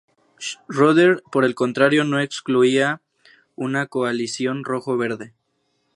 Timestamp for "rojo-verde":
4.63-5.35